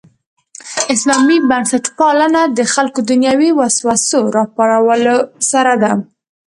اسلامي 0.93 1.37
بنسټپالنه 1.49 2.41
د 2.57 2.59
خلکو 2.73 2.99
دنیوي 3.11 3.49
وسوسو 3.59 4.19
راپارولو 4.37 5.15
سره 5.51 5.73
ده. 5.83 5.91